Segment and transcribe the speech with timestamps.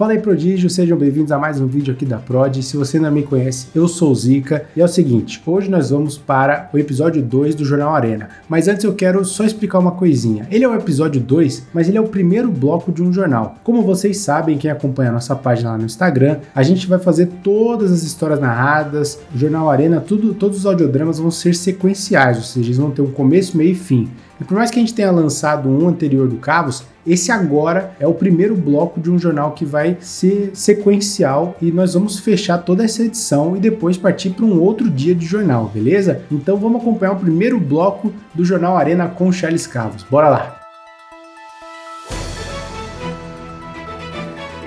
[0.00, 2.62] Fala aí, Prodígio, sejam bem-vindos a mais um vídeo aqui da Prod.
[2.62, 5.90] Se você não me conhece, eu sou o Zica e é o seguinte: hoje nós
[5.90, 8.30] vamos para o episódio 2 do Jornal Arena.
[8.48, 10.48] Mas antes eu quero só explicar uma coisinha.
[10.50, 13.56] Ele é o episódio 2, mas ele é o primeiro bloco de um jornal.
[13.62, 17.26] Como vocês sabem, quem acompanha a nossa página lá no Instagram, a gente vai fazer
[17.44, 22.42] todas as histórias narradas, o Jornal Arena, tudo, todos os audiodramas vão ser sequenciais, ou
[22.42, 24.08] seja, eles vão ter um começo, meio e fim.
[24.40, 28.06] E por mais que a gente tenha lançado um anterior do Cabos, esse agora é
[28.06, 32.82] o primeiro bloco de um jornal que vai ser sequencial e nós vamos fechar toda
[32.82, 36.22] essa edição e depois partir para um outro dia de jornal, beleza?
[36.30, 40.04] Então vamos acompanhar o primeiro bloco do Jornal Arena com Charles Cavos.
[40.04, 40.56] Bora lá!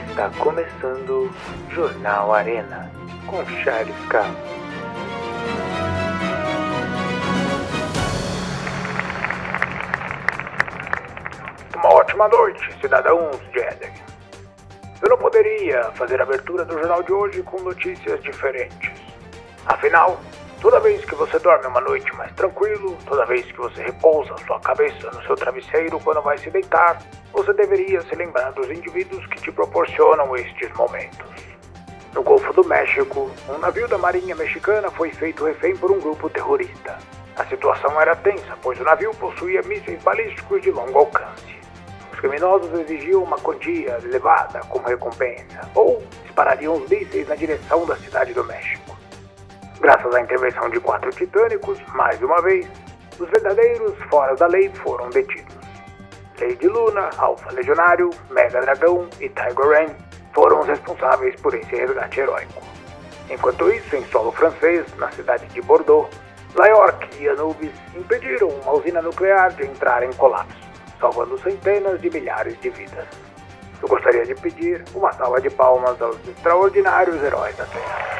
[0.07, 1.31] Está começando
[1.71, 2.91] Jornal Arena
[3.25, 4.62] com Charles Cavos.
[12.13, 13.91] Ótima noite, cidadãos de Éden.
[15.01, 18.91] Eu não poderia fazer a abertura do jornal de hoje com notícias diferentes.
[19.65, 20.19] Afinal,
[20.61, 24.59] toda vez que você dorme uma noite mais tranquilo, toda vez que você repousa sua
[24.59, 29.41] cabeça no seu travesseiro quando vai se deitar, você deveria se lembrar dos indivíduos que
[29.41, 31.25] te proporcionam estes momentos.
[32.13, 36.29] No Golfo do México, um navio da Marinha Mexicana foi feito refém por um grupo
[36.29, 36.95] terrorista.
[37.35, 41.52] A situação era tensa, pois o navio possuía mísseis balísticos de longo alcance
[42.23, 48.33] criminosos exigiam uma quantia elevada como recompensa ou disparariam os mísseis na direção da cidade
[48.33, 48.97] do México.
[49.81, 52.65] Graças à intervenção de quatro titânicos, mais uma vez,
[53.19, 55.53] os verdadeiros fora da lei foram detidos.
[56.39, 59.93] Lady Luna, Alpha Legionário, Mega Dragão e Tiger Ren
[60.33, 62.63] foram os responsáveis por esse resgate heróico.
[63.29, 66.09] Enquanto isso, em solo francês, na cidade de Bordeaux,
[66.55, 70.62] Layork e Anubis impediram uma usina nuclear de entrar em colapso
[71.03, 73.05] salvando centenas de milhares de vidas.
[73.81, 78.13] Eu gostaria de pedir uma salva de palmas aos extraordinários heróis da Terra.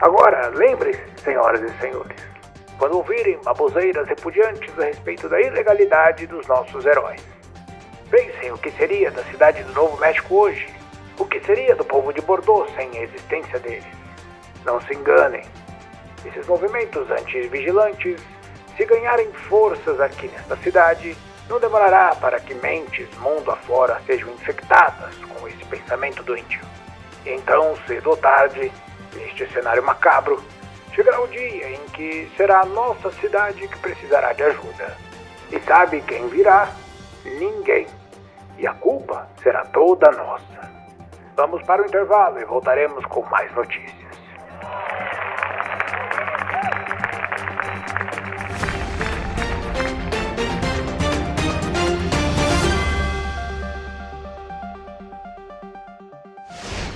[0.00, 2.16] Agora, lembre-se, senhoras e senhores,
[2.78, 7.20] quando ouvirem baboseiras repudiantes a respeito da ilegalidade dos nossos heróis.
[8.10, 10.72] Pensem o que seria da cidade do Novo México hoje.
[11.18, 13.84] O que seria do povo de Bordeaux sem a existência deles?
[14.64, 15.42] Não se enganem,
[16.26, 18.20] esses movimentos anti-vigilantes,
[18.76, 21.16] se ganharem forças aqui nesta cidade,
[21.48, 26.60] não demorará para que mentes mundo afora sejam infectadas com esse pensamento doentio.
[27.26, 28.72] Então, cedo ou tarde,
[29.14, 30.42] neste cenário macabro,
[30.94, 34.96] chegará o dia em que será a nossa cidade que precisará de ajuda.
[35.50, 36.68] E sabe quem virá?
[37.24, 37.86] Ninguém.
[38.58, 40.44] E a culpa será toda nossa.
[41.36, 44.03] Vamos para o intervalo e voltaremos com mais notícias.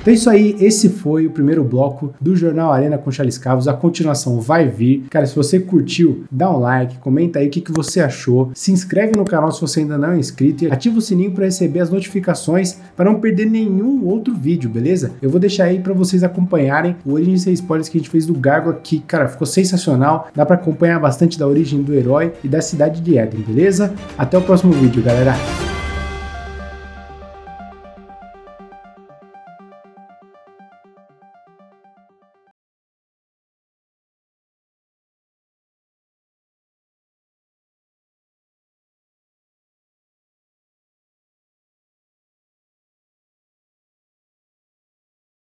[0.08, 3.68] Então é isso aí, esse foi o primeiro bloco do Jornal Arena com Charles Cavos.
[3.68, 5.04] A continuação vai vir.
[5.10, 8.50] Cara, se você curtiu, dá um like, comenta aí o que, que você achou.
[8.54, 11.44] Se inscreve no canal se você ainda não é inscrito e ativa o sininho para
[11.44, 15.12] receber as notificações para não perder nenhum outro vídeo, beleza?
[15.20, 18.24] Eu vou deixar aí para vocês acompanharem o Origem sem spoilers que a gente fez
[18.24, 20.28] do Gargoyle, que, cara, ficou sensacional.
[20.34, 23.92] Dá para acompanhar bastante da origem do herói e da cidade de Eden, beleza?
[24.16, 25.34] Até o próximo vídeo, galera.